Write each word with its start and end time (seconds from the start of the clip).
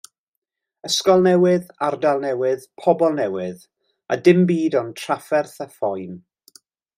Ysgol 0.87 1.19
newydd, 1.27 1.67
ardal 1.87 2.23
newydd, 2.23 2.65
pobl 2.85 3.13
newydd 3.19 3.61
a 4.17 4.19
dim 4.29 4.43
byd 4.53 4.79
ond 4.81 4.97
trafferth 5.03 5.55
a 5.69 5.69
phoen. 5.77 6.19